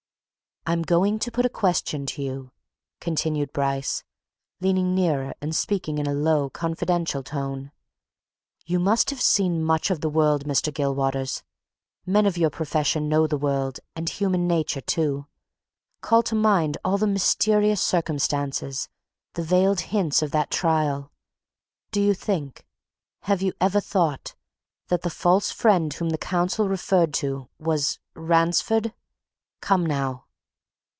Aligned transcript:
"I'm 0.63 0.83
going 0.83 1.17
to 1.19 1.31
put 1.31 1.43
a 1.43 1.49
question 1.49 2.05
to 2.05 2.21
you," 2.21 2.51
continued 2.99 3.51
Bryce, 3.51 4.03
leaning 4.59 4.93
nearer 4.93 5.33
and 5.41 5.55
speaking 5.55 5.97
in 5.97 6.05
a 6.05 6.13
low, 6.13 6.51
confidential 6.51 7.23
tone. 7.23 7.71
"You 8.67 8.77
must 8.77 9.09
have 9.09 9.19
seen 9.19 9.63
much 9.63 9.89
of 9.89 10.01
the 10.01 10.09
world, 10.09 10.45
Mr. 10.45 10.71
Gilwaters 10.71 11.41
men 12.05 12.27
of 12.27 12.37
your 12.37 12.51
profession 12.51 13.09
know 13.09 13.25
the 13.25 13.39
world, 13.39 13.79
and 13.95 14.07
human 14.07 14.47
nature, 14.47 14.81
too. 14.81 15.25
Call 16.01 16.21
to 16.21 16.35
mind 16.35 16.77
all 16.85 16.99
the 16.99 17.07
mysterious 17.07 17.81
circumstances, 17.81 18.87
the 19.33 19.43
veiled 19.43 19.79
hints, 19.89 20.21
of 20.21 20.29
that 20.29 20.51
trial. 20.51 21.11
Do 21.89 21.99
you 21.99 22.13
think 22.13 22.67
have 23.21 23.41
you 23.41 23.51
ever 23.59 23.79
thought 23.81 24.35
that 24.89 25.01
the 25.01 25.09
false 25.09 25.49
friend 25.49 25.91
whom 25.91 26.09
the 26.11 26.19
counsel 26.19 26.69
referred 26.69 27.15
to 27.15 27.49
was 27.57 27.97
Ransford? 28.13 28.93
Come, 29.59 29.83
now!" 29.87 30.25